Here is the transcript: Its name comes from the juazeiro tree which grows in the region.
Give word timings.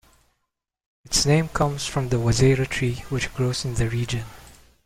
Its 1.05 1.27
name 1.27 1.47
comes 1.49 1.85
from 1.85 2.09
the 2.09 2.17
juazeiro 2.17 2.67
tree 2.67 3.03
which 3.09 3.31
grows 3.35 3.65
in 3.65 3.75
the 3.75 3.87
region. 3.87 4.25